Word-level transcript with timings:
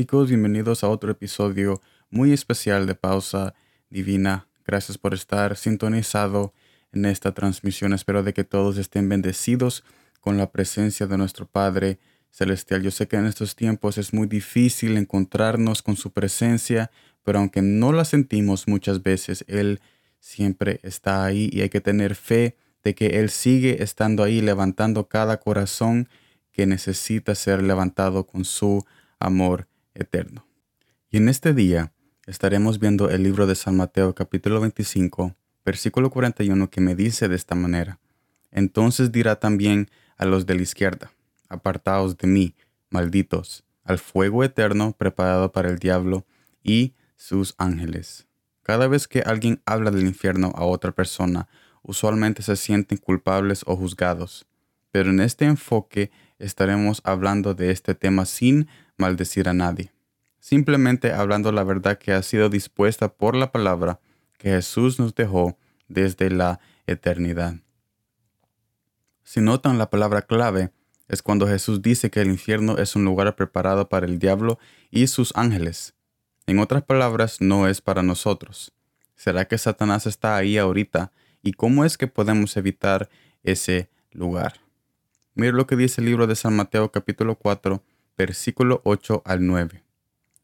Chicos, 0.00 0.28
bienvenidos 0.28 0.82
a 0.82 0.88
otro 0.88 1.12
episodio 1.12 1.82
muy 2.08 2.32
especial 2.32 2.86
de 2.86 2.94
Pausa 2.94 3.52
Divina. 3.90 4.48
Gracias 4.64 4.96
por 4.96 5.12
estar 5.12 5.58
sintonizado 5.58 6.54
en 6.90 7.04
esta 7.04 7.34
transmisión. 7.34 7.92
Espero 7.92 8.22
de 8.22 8.32
que 8.32 8.42
todos 8.42 8.78
estén 8.78 9.10
bendecidos 9.10 9.84
con 10.22 10.38
la 10.38 10.52
presencia 10.52 11.06
de 11.06 11.18
nuestro 11.18 11.44
Padre 11.44 11.98
Celestial. 12.30 12.80
Yo 12.80 12.90
sé 12.90 13.08
que 13.08 13.16
en 13.16 13.26
estos 13.26 13.56
tiempos 13.56 13.98
es 13.98 14.14
muy 14.14 14.26
difícil 14.26 14.96
encontrarnos 14.96 15.82
con 15.82 15.96
su 15.96 16.12
presencia, 16.12 16.90
pero 17.22 17.38
aunque 17.38 17.60
no 17.60 17.92
la 17.92 18.06
sentimos 18.06 18.68
muchas 18.68 19.02
veces, 19.02 19.44
Él 19.48 19.82
siempre 20.18 20.80
está 20.82 21.26
ahí 21.26 21.50
y 21.52 21.60
hay 21.60 21.68
que 21.68 21.82
tener 21.82 22.14
fe 22.14 22.56
de 22.82 22.94
que 22.94 23.20
Él 23.20 23.28
sigue 23.28 23.82
estando 23.82 24.22
ahí, 24.22 24.40
levantando 24.40 25.08
cada 25.08 25.40
corazón 25.40 26.08
que 26.52 26.64
necesita 26.64 27.34
ser 27.34 27.62
levantado 27.62 28.26
con 28.26 28.46
su 28.46 28.82
amor 29.18 29.68
eterno. 29.94 30.46
Y 31.10 31.16
en 31.16 31.28
este 31.28 31.54
día 31.54 31.92
estaremos 32.26 32.78
viendo 32.78 33.10
el 33.10 33.22
libro 33.22 33.46
de 33.46 33.54
San 33.54 33.76
Mateo 33.76 34.14
capítulo 34.14 34.60
25, 34.60 35.34
versículo 35.64 36.10
41 36.10 36.70
que 36.70 36.80
me 36.80 36.94
dice 36.94 37.28
de 37.28 37.36
esta 37.36 37.54
manera. 37.54 37.98
Entonces 38.50 39.12
dirá 39.12 39.36
también 39.36 39.90
a 40.16 40.24
los 40.24 40.46
de 40.46 40.54
la 40.54 40.62
izquierda, 40.62 41.12
apartaos 41.48 42.16
de 42.16 42.26
mí, 42.26 42.54
malditos, 42.90 43.64
al 43.84 43.98
fuego 43.98 44.44
eterno 44.44 44.92
preparado 44.92 45.52
para 45.52 45.68
el 45.68 45.78
diablo 45.78 46.26
y 46.62 46.94
sus 47.16 47.54
ángeles. 47.58 48.26
Cada 48.62 48.86
vez 48.86 49.08
que 49.08 49.20
alguien 49.20 49.60
habla 49.66 49.90
del 49.90 50.06
infierno 50.06 50.52
a 50.54 50.64
otra 50.64 50.92
persona, 50.92 51.48
usualmente 51.82 52.42
se 52.42 52.56
sienten 52.56 52.98
culpables 52.98 53.62
o 53.66 53.76
juzgados. 53.76 54.46
Pero 54.92 55.10
en 55.10 55.20
este 55.20 55.44
enfoque 55.44 56.10
estaremos 56.38 57.00
hablando 57.04 57.54
de 57.54 57.70
este 57.70 57.94
tema 57.94 58.26
sin 58.26 58.68
maldecir 59.00 59.48
a 59.48 59.54
nadie, 59.54 59.92
simplemente 60.38 61.12
hablando 61.12 61.50
la 61.50 61.64
verdad 61.64 61.98
que 61.98 62.12
ha 62.12 62.22
sido 62.22 62.48
dispuesta 62.48 63.08
por 63.08 63.34
la 63.34 63.50
palabra 63.50 63.98
que 64.38 64.50
Jesús 64.50 64.98
nos 64.98 65.14
dejó 65.14 65.58
desde 65.88 66.30
la 66.30 66.60
eternidad. 66.86 67.56
Si 69.24 69.40
notan 69.40 69.78
la 69.78 69.90
palabra 69.90 70.22
clave, 70.22 70.70
es 71.08 71.22
cuando 71.22 71.48
Jesús 71.48 71.82
dice 71.82 72.10
que 72.10 72.20
el 72.20 72.28
infierno 72.28 72.78
es 72.78 72.94
un 72.94 73.04
lugar 73.04 73.34
preparado 73.34 73.88
para 73.88 74.06
el 74.06 74.18
diablo 74.18 74.58
y 74.90 75.08
sus 75.08 75.32
ángeles. 75.34 75.94
En 76.46 76.58
otras 76.58 76.82
palabras, 76.84 77.40
no 77.40 77.68
es 77.68 77.80
para 77.80 78.02
nosotros. 78.02 78.72
¿Será 79.16 79.46
que 79.46 79.58
Satanás 79.58 80.06
está 80.06 80.36
ahí 80.36 80.56
ahorita? 80.56 81.12
¿Y 81.42 81.52
cómo 81.52 81.84
es 81.84 81.98
que 81.98 82.06
podemos 82.06 82.56
evitar 82.56 83.08
ese 83.42 83.90
lugar? 84.12 84.60
Mira 85.34 85.52
lo 85.52 85.66
que 85.66 85.76
dice 85.76 86.00
el 86.00 86.06
libro 86.06 86.26
de 86.26 86.36
San 86.36 86.54
Mateo 86.54 86.90
capítulo 86.90 87.36
4, 87.36 87.82
versículo 88.20 88.82
8 88.84 89.22
al 89.24 89.46
9. 89.46 89.82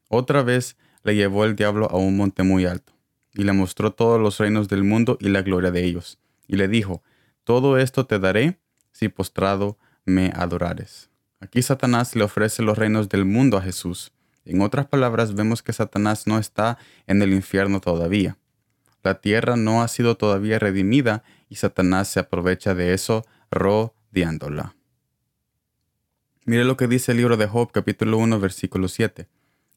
Otra 0.09 0.41
vez 0.41 0.77
le 1.03 1.15
llevó 1.15 1.45
el 1.45 1.55
diablo 1.55 1.87
a 1.91 1.97
un 1.97 2.17
monte 2.17 2.41
muy 2.41 2.65
alto, 2.65 2.93
y 3.35 3.43
le 3.43 3.53
mostró 3.53 3.91
todos 3.91 4.19
los 4.19 4.39
reinos 4.39 4.67
del 4.67 4.83
mundo 4.83 5.19
y 5.21 5.29
la 5.29 5.43
gloria 5.43 5.69
de 5.69 5.83
ellos, 5.85 6.17
y 6.47 6.55
le 6.55 6.67
dijo, 6.67 7.03
Todo 7.43 7.77
esto 7.77 8.07
te 8.07 8.17
daré 8.17 8.57
si 8.91 9.09
postrado 9.09 9.77
me 10.05 10.31
adorares. 10.35 11.11
Aquí 11.39 11.61
Satanás 11.61 12.15
le 12.15 12.23
ofrece 12.23 12.63
los 12.63 12.79
reinos 12.79 13.09
del 13.09 13.25
mundo 13.25 13.57
a 13.57 13.61
Jesús. 13.61 14.11
En 14.43 14.61
otras 14.61 14.87
palabras, 14.87 15.35
vemos 15.35 15.61
que 15.61 15.71
Satanás 15.71 16.25
no 16.25 16.39
está 16.39 16.79
en 17.05 17.21
el 17.21 17.31
infierno 17.31 17.79
todavía. 17.79 18.37
La 19.03 19.21
tierra 19.21 19.55
no 19.55 19.83
ha 19.83 19.87
sido 19.87 20.17
todavía 20.17 20.57
redimida 20.57 21.23
y 21.47 21.57
Satanás 21.57 22.07
se 22.07 22.19
aprovecha 22.19 22.73
de 22.73 22.95
eso 22.95 23.23
rodeándola. 23.51 24.76
Mire 26.49 26.63
lo 26.63 26.77
que 26.77 26.87
dice 26.87 27.11
el 27.11 27.17
libro 27.17 27.35
de 27.35 27.45
Job 27.45 27.73
capítulo 27.73 28.19
1 28.19 28.39
versículo 28.39 28.87
7. 28.87 29.27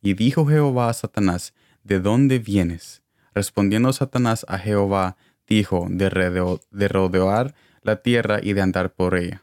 Y 0.03 0.15
dijo 0.15 0.47
Jehová 0.47 0.89
a 0.89 0.93
Satanás, 0.93 1.53
¿de 1.83 1.99
dónde 1.99 2.39
vienes? 2.39 3.03
Respondiendo 3.35 3.93
Satanás 3.93 4.47
a 4.47 4.57
Jehová, 4.57 5.17
dijo, 5.49 5.89
de, 5.91 6.09
de 6.71 6.89
rodear 6.89 7.57
la 7.83 7.97
tierra 8.03 8.39
y 8.41 8.53
de 8.53 8.61
andar 8.61 8.93
por 8.93 9.17
ella. 9.17 9.43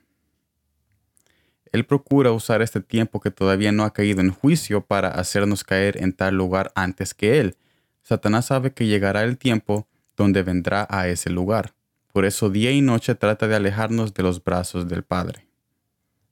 Él 1.74 1.86
procura 1.86 2.32
usar 2.32 2.62
este 2.62 2.80
tiempo 2.80 3.20
que 3.20 3.30
todavía 3.30 3.74
no 3.74 3.84
ha 3.84 3.92
caído 3.92 4.22
en 4.22 4.32
juicio 4.32 4.86
para 4.86 5.10
hacernos 5.10 5.66
caer 5.66 6.02
en 6.02 6.14
tal 6.14 6.36
lugar 6.36 6.72
antes 6.76 7.14
que 7.14 7.42
Él. 7.42 7.58
Satanás 8.04 8.46
sabe 8.46 8.72
que 8.72 8.86
llegará 8.86 9.26
el 9.26 9.38
tiempo 9.38 9.86
donde 10.16 10.44
vendrá 10.44 10.88
a 10.90 11.10
ese 11.10 11.30
lugar. 11.30 11.74
Por 12.14 12.24
eso 12.24 12.50
día 12.50 12.72
y 12.72 12.80
noche 12.80 13.16
trata 13.16 13.50
de 13.50 13.56
alejarnos 13.58 14.14
de 14.14 14.24
los 14.24 14.42
brazos 14.42 14.88
del 14.88 15.04
Padre. 15.04 15.47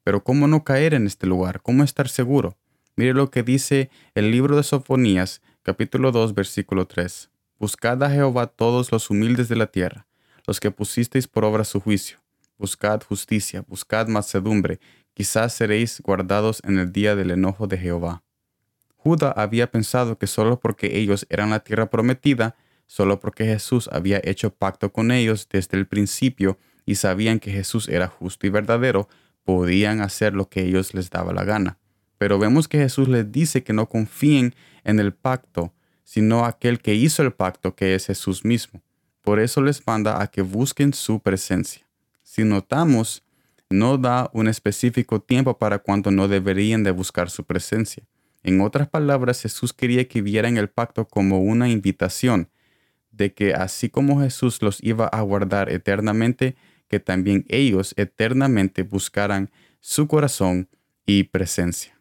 Pero 0.05 0.23
¿cómo 0.23 0.47
no 0.47 0.63
caer 0.63 0.93
en 0.93 1.07
este 1.07 1.25
lugar? 1.25 1.63
¿Cómo 1.63 1.83
estar 1.83 2.09
seguro? 2.09 2.55
Mire 2.95 3.15
lo 3.15 3.31
que 3.31 3.41
dice 3.41 3.89
el 4.13 4.29
libro 4.29 4.55
de 4.55 4.61
Sofonías, 4.61 5.41
capítulo 5.63 6.11
2, 6.11 6.35
versículo 6.35 6.85
3. 6.85 7.31
Buscad 7.57 8.03
a 8.03 8.11
Jehová 8.11 8.45
todos 8.45 8.91
los 8.91 9.09
humildes 9.09 9.49
de 9.49 9.55
la 9.55 9.65
tierra, 9.65 10.05
los 10.45 10.59
que 10.59 10.69
pusisteis 10.69 11.27
por 11.27 11.43
obra 11.43 11.63
su 11.63 11.79
juicio. 11.79 12.19
Buscad 12.59 13.01
justicia, 13.01 13.65
buscad 13.67 14.07
macedumbre, 14.07 14.79
quizás 15.15 15.53
seréis 15.53 15.99
guardados 16.01 16.61
en 16.65 16.77
el 16.77 16.91
día 16.91 17.15
del 17.15 17.31
enojo 17.31 17.65
de 17.65 17.79
Jehová. 17.79 18.21
Judá 18.97 19.31
había 19.31 19.71
pensado 19.71 20.19
que 20.19 20.27
solo 20.27 20.59
porque 20.59 20.99
ellos 20.99 21.25
eran 21.31 21.49
la 21.49 21.61
tierra 21.61 21.89
prometida, 21.89 22.55
solo 22.85 23.19
porque 23.19 23.45
Jesús 23.45 23.89
había 23.91 24.21
hecho 24.23 24.53
pacto 24.53 24.93
con 24.93 25.09
ellos 25.09 25.49
desde 25.51 25.79
el 25.79 25.87
principio 25.87 26.59
y 26.85 26.93
sabían 26.93 27.39
que 27.39 27.51
Jesús 27.51 27.89
era 27.89 28.07
justo 28.07 28.45
y 28.45 28.51
verdadero, 28.51 29.09
podían 29.45 30.01
hacer 30.01 30.33
lo 30.33 30.49
que 30.49 30.63
ellos 30.65 30.93
les 30.93 31.09
daba 31.09 31.31
la 31.31 31.45
gana. 31.45 31.77
Pero 32.17 32.39
vemos 32.39 32.67
que 32.67 32.79
Jesús 32.79 33.07
les 33.07 33.31
dice 33.31 33.63
que 33.63 33.73
no 33.73 33.87
confíen 33.87 34.55
en 34.83 34.99
el 34.99 35.13
pacto, 35.13 35.73
sino 36.03 36.45
aquel 36.45 36.79
que 36.79 36.95
hizo 36.95 37.23
el 37.23 37.31
pacto, 37.31 37.75
que 37.75 37.95
es 37.95 38.07
Jesús 38.07 38.43
mismo. 38.43 38.81
Por 39.21 39.39
eso 39.39 39.61
les 39.61 39.85
manda 39.87 40.21
a 40.21 40.27
que 40.27 40.41
busquen 40.41 40.93
su 40.93 41.19
presencia. 41.19 41.85
Si 42.23 42.43
notamos, 42.43 43.23
no 43.69 43.97
da 43.97 44.29
un 44.33 44.47
específico 44.47 45.21
tiempo 45.21 45.57
para 45.57 45.79
cuando 45.79 46.11
no 46.11 46.27
deberían 46.27 46.83
de 46.83 46.91
buscar 46.91 47.29
su 47.29 47.43
presencia. 47.43 48.03
En 48.43 48.61
otras 48.61 48.87
palabras, 48.87 49.41
Jesús 49.41 49.73
quería 49.73 50.07
que 50.07 50.21
vieran 50.21 50.57
el 50.57 50.69
pacto 50.69 51.07
como 51.07 51.39
una 51.39 51.69
invitación, 51.69 52.49
de 53.11 53.33
que 53.33 53.53
así 53.53 53.89
como 53.89 54.21
Jesús 54.21 54.61
los 54.61 54.83
iba 54.83 55.07
a 55.07 55.21
guardar 55.21 55.69
eternamente, 55.71 56.55
que 56.87 56.99
también 56.99 57.45
ellos 57.49 57.93
eternamente 57.97 58.83
buscaran 58.83 59.49
su 59.79 60.07
corazón 60.07 60.69
y 61.05 61.23
presencia. 61.23 61.99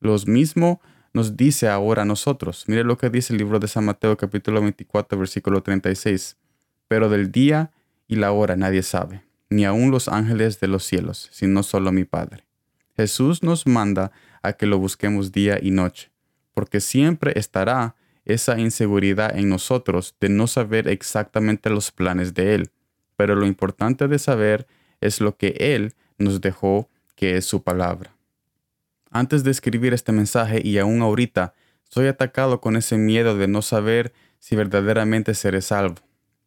Los 0.00 0.26
mismo 0.26 0.80
nos 1.12 1.36
dice 1.36 1.68
ahora 1.68 2.02
a 2.02 2.04
nosotros. 2.04 2.64
Mire 2.66 2.84
lo 2.84 2.98
que 2.98 3.10
dice 3.10 3.32
el 3.32 3.38
libro 3.38 3.58
de 3.58 3.68
San 3.68 3.84
Mateo 3.84 4.16
capítulo 4.16 4.60
24 4.60 5.18
versículo 5.18 5.62
36. 5.62 6.36
Pero 6.88 7.08
del 7.08 7.32
día 7.32 7.72
y 8.06 8.16
la 8.16 8.32
hora 8.32 8.56
nadie 8.56 8.82
sabe, 8.82 9.24
ni 9.50 9.64
aun 9.64 9.90
los 9.90 10.08
ángeles 10.08 10.60
de 10.60 10.68
los 10.68 10.84
cielos, 10.84 11.28
sino 11.32 11.62
solo 11.62 11.90
mi 11.90 12.04
Padre. 12.04 12.46
Jesús 12.96 13.42
nos 13.42 13.66
manda 13.66 14.12
a 14.42 14.52
que 14.52 14.66
lo 14.66 14.78
busquemos 14.78 15.32
día 15.32 15.58
y 15.60 15.70
noche, 15.70 16.10
porque 16.54 16.80
siempre 16.80 17.32
estará 17.36 17.96
esa 18.24 18.58
inseguridad 18.58 19.36
en 19.36 19.48
nosotros 19.48 20.14
de 20.20 20.28
no 20.28 20.46
saber 20.46 20.88
exactamente 20.88 21.70
los 21.70 21.90
planes 21.90 22.34
de 22.34 22.54
Él 22.54 22.70
pero 23.16 23.34
lo 23.34 23.46
importante 23.46 24.08
de 24.08 24.18
saber 24.18 24.66
es 25.00 25.20
lo 25.20 25.36
que 25.36 25.56
Él 25.58 25.94
nos 26.18 26.40
dejó, 26.40 26.88
que 27.14 27.36
es 27.36 27.44
su 27.44 27.62
palabra. 27.62 28.14
Antes 29.10 29.44
de 29.44 29.50
escribir 29.50 29.94
este 29.94 30.12
mensaje 30.12 30.60
y 30.62 30.78
aún 30.78 31.00
ahorita, 31.02 31.54
soy 31.88 32.08
atacado 32.08 32.60
con 32.60 32.76
ese 32.76 32.96
miedo 32.98 33.36
de 33.36 33.48
no 33.48 33.62
saber 33.62 34.12
si 34.38 34.56
verdaderamente 34.56 35.34
seré 35.34 35.62
salvo, 35.62 35.96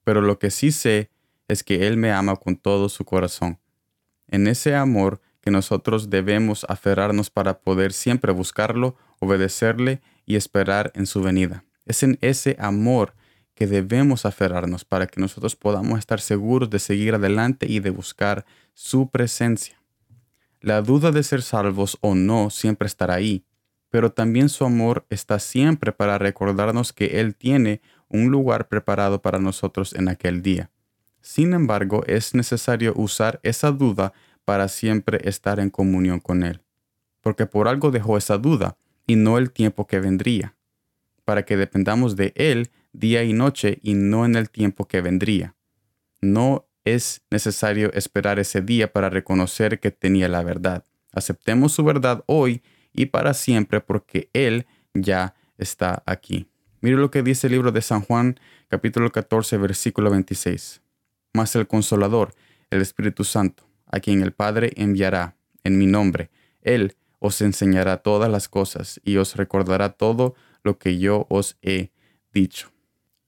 pero 0.04 0.22
lo 0.22 0.38
que 0.40 0.52
sí 0.52 0.72
sé 0.72 1.10
es 1.48 1.64
que 1.64 1.88
Él 1.88 1.98
me 1.98 2.12
ama 2.12 2.36
con 2.36 2.56
todo 2.56 2.90
su 2.90 3.06
corazón. 3.06 3.60
En 4.28 4.48
ese 4.48 4.76
amor 4.76 5.22
que 5.42 5.52
nosotros 5.52 6.10
debemos 6.10 6.66
aferrarnos 6.70 7.30
para 7.30 7.60
poder 7.60 7.94
siempre 7.94 8.32
buscarlo, 8.32 8.96
obedecerle 9.20 10.02
y 10.26 10.36
esperar 10.36 10.92
en 10.96 11.08
su 11.08 11.22
venida. 11.22 11.64
Es 11.86 12.04
en 12.04 12.18
ese 12.22 12.56
amor 12.60 13.14
que 13.60 13.68
debemos 13.68 14.26
aferrarnos 14.26 14.86
para 14.86 15.06
que 15.06 15.20
nosotros 15.20 15.58
podamos 15.58 16.00
estar 16.00 16.22
seguros 16.22 16.70
de 16.70 16.80
seguir 16.80 17.16
adelante 17.16 17.66
y 17.70 17.82
de 17.82 17.90
buscar 17.90 18.46
su 18.74 19.10
presencia. 19.10 19.84
La 20.62 20.82
duda 20.82 21.12
de 21.12 21.24
ser 21.24 21.42
salvos 21.42 21.98
o 22.00 22.16
no 22.16 22.52
siempre 22.52 22.86
estará 22.86 23.16
ahí, 23.16 23.44
pero 23.90 24.14
también 24.14 24.48
su 24.48 24.64
amor 24.64 25.06
está 25.10 25.40
siempre 25.40 25.92
para 25.92 26.18
recordarnos 26.18 26.94
que 26.94 27.20
Él 27.20 27.36
tiene 27.36 27.82
un 28.08 28.32
lugar 28.32 28.70
preparado 28.70 29.22
para 29.22 29.40
nosotros 29.40 29.94
en 29.94 30.08
aquel 30.08 30.42
día. 30.42 30.72
Sin 31.20 31.54
embargo, 31.54 32.06
es 32.08 32.34
necesario 32.34 32.94
usar 32.96 33.42
esa 33.44 33.72
duda 33.74 34.14
para 34.46 34.70
siempre 34.70 35.20
estar 35.28 35.60
en 35.60 35.70
comunión 35.70 36.22
con 36.22 36.44
Él, 36.44 36.62
porque 37.20 37.46
por 37.46 37.68
algo 37.68 37.92
dejó 37.92 38.18
esa 38.18 38.38
duda 38.38 38.78
y 39.06 39.18
no 39.18 39.38
el 39.38 39.52
tiempo 39.52 39.86
que 39.86 40.00
vendría, 40.00 40.56
para 41.26 41.44
que 41.44 41.58
dependamos 41.58 42.16
de 42.16 42.32
Él 42.38 42.72
día 42.94 43.24
y 43.24 43.34
noche 43.34 43.80
y 43.82 43.94
no 43.94 44.26
en 44.26 44.36
el 44.36 44.50
tiempo 44.50 44.88
que 44.88 45.02
vendría. 45.02 45.56
No 46.22 46.68
es 46.86 47.22
necesario 47.30 47.92
esperar 47.94 48.40
ese 48.40 48.62
día 48.62 48.92
para 48.92 49.10
reconocer 49.10 49.80
que 49.80 49.92
tenía 49.92 50.28
la 50.28 50.44
verdad. 50.44 50.86
Aceptemos 51.12 51.74
su 51.74 51.84
verdad 51.84 52.24
hoy 52.28 52.62
y 52.94 53.08
para 53.08 53.34
siempre 53.34 53.82
porque 53.82 54.30
Él 54.34 54.66
ya 54.94 55.36
está 55.58 56.04
aquí. 56.06 56.48
Mire 56.82 56.98
lo 56.98 57.12
que 57.12 57.24
dice 57.24 57.48
el 57.48 57.54
libro 57.54 57.72
de 57.72 57.82
San 57.82 58.02
Juan, 58.02 58.40
capítulo 58.70 59.12
14, 59.12 59.58
versículo 59.58 60.10
26. 60.10 60.82
Mas 61.34 61.56
el 61.56 61.68
consolador, 61.68 62.34
el 62.70 62.82
Espíritu 62.82 63.24
Santo, 63.24 63.68
a 63.86 64.00
quien 64.00 64.22
el 64.22 64.32
Padre 64.32 64.72
enviará 64.76 65.36
en 65.64 65.78
mi 65.78 65.88
nombre, 65.88 66.30
Él 66.62 66.96
os 67.20 67.42
enseñará 67.42 67.98
todas 67.98 68.32
las 68.32 68.48
cosas 68.48 69.02
y 69.04 69.18
os 69.18 69.36
recordará 69.36 69.90
todo 69.90 70.36
lo 70.64 70.78
que 70.78 70.98
yo 70.98 71.28
os 71.30 71.58
he 71.62 71.92
dicho. 72.34 72.72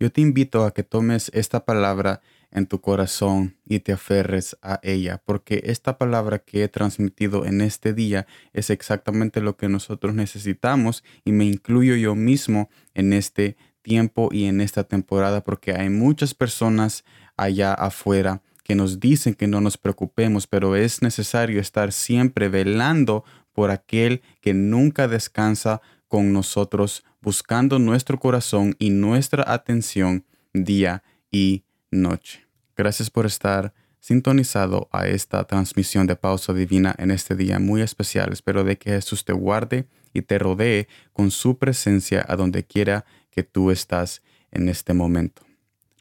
Yo 0.01 0.11
te 0.11 0.19
invito 0.19 0.65
a 0.65 0.73
que 0.73 0.81
tomes 0.81 1.29
esta 1.31 1.63
palabra 1.63 2.21
en 2.49 2.65
tu 2.65 2.81
corazón 2.81 3.55
y 3.67 3.81
te 3.81 3.93
aferres 3.93 4.57
a 4.63 4.79
ella, 4.81 5.21
porque 5.23 5.61
esta 5.65 5.99
palabra 5.99 6.39
que 6.39 6.63
he 6.63 6.67
transmitido 6.67 7.45
en 7.45 7.61
este 7.61 7.93
día 7.93 8.25
es 8.51 8.71
exactamente 8.71 9.41
lo 9.41 9.57
que 9.57 9.69
nosotros 9.69 10.15
necesitamos 10.15 11.03
y 11.23 11.33
me 11.33 11.45
incluyo 11.45 11.95
yo 11.97 12.15
mismo 12.15 12.71
en 12.95 13.13
este 13.13 13.57
tiempo 13.83 14.29
y 14.31 14.45
en 14.45 14.59
esta 14.59 14.85
temporada, 14.85 15.43
porque 15.43 15.73
hay 15.73 15.91
muchas 15.91 16.33
personas 16.33 17.05
allá 17.37 17.71
afuera 17.75 18.41
que 18.63 18.73
nos 18.73 18.99
dicen 18.99 19.35
que 19.35 19.45
no 19.45 19.61
nos 19.61 19.77
preocupemos, 19.77 20.47
pero 20.47 20.75
es 20.75 21.03
necesario 21.03 21.61
estar 21.61 21.91
siempre 21.91 22.49
velando 22.49 23.23
por 23.53 23.69
aquel 23.69 24.23
que 24.41 24.55
nunca 24.55 25.07
descansa 25.07 25.79
con 26.07 26.33
nosotros, 26.33 27.05
buscando 27.21 27.79
nuestro 27.79 28.19
corazón 28.19 28.75
y 28.79 28.89
nuestra 28.89 29.43
atención 29.47 30.25
día 30.53 31.03
y 31.31 31.63
noche. 31.91 32.47
Gracias 32.75 33.09
por 33.09 33.25
estar 33.25 33.73
sintonizado 33.99 34.89
a 34.91 35.07
esta 35.07 35.43
transmisión 35.45 36.07
de 36.07 36.15
pausa 36.15 36.53
divina 36.53 36.95
en 36.97 37.11
este 37.11 37.35
día 37.35 37.59
muy 37.59 37.81
especial. 37.81 38.33
Espero 38.33 38.63
de 38.63 38.77
que 38.77 38.91
Jesús 38.91 39.23
te 39.23 39.33
guarde 39.33 39.87
y 40.13 40.23
te 40.23 40.39
rodee 40.39 40.87
con 41.13 41.31
su 41.31 41.57
presencia 41.57 42.25
a 42.27 42.35
donde 42.35 42.65
quiera 42.65 43.05
que 43.29 43.43
tú 43.43 43.71
estás 43.71 44.21
en 44.51 44.67
este 44.67 44.93
momento. 44.93 45.43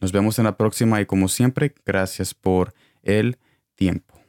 Nos 0.00 0.12
vemos 0.12 0.38
en 0.38 0.46
la 0.46 0.56
próxima 0.56 1.00
y 1.00 1.06
como 1.06 1.28
siempre, 1.28 1.74
gracias 1.84 2.32
por 2.32 2.74
el 3.02 3.36
tiempo. 3.74 4.19